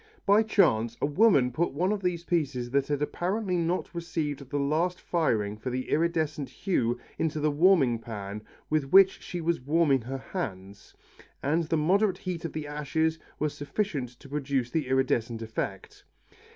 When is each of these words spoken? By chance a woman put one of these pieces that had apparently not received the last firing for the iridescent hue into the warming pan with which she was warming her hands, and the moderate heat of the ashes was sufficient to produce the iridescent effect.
By 0.25 0.41
chance 0.41 0.97
a 0.99 1.05
woman 1.05 1.51
put 1.51 1.73
one 1.73 1.91
of 1.91 2.01
these 2.01 2.23
pieces 2.23 2.71
that 2.71 2.87
had 2.87 3.03
apparently 3.03 3.55
not 3.55 3.93
received 3.93 4.49
the 4.49 4.57
last 4.57 4.99
firing 4.99 5.57
for 5.57 5.69
the 5.69 5.91
iridescent 5.91 6.49
hue 6.49 6.97
into 7.19 7.39
the 7.39 7.51
warming 7.51 7.99
pan 7.99 8.41
with 8.67 8.91
which 8.91 9.21
she 9.21 9.41
was 9.41 9.61
warming 9.61 10.01
her 10.01 10.17
hands, 10.17 10.95
and 11.43 11.65
the 11.65 11.77
moderate 11.77 12.17
heat 12.17 12.43
of 12.45 12.53
the 12.53 12.65
ashes 12.65 13.19
was 13.37 13.53
sufficient 13.53 14.09
to 14.19 14.27
produce 14.27 14.71
the 14.71 14.87
iridescent 14.87 15.43
effect. 15.43 16.03